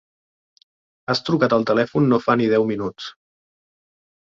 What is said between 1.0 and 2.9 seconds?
Has trucat al telèfon no fa ni deu